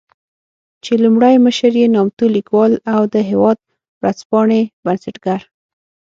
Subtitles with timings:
[0.83, 3.57] چې لومړی مشر يې نامتو ليکوال او د "هېواد"
[4.01, 5.41] ورځپاڼې بنسټګر